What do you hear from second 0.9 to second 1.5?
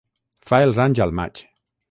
al maig.